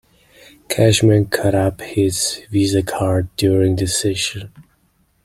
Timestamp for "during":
3.35-3.75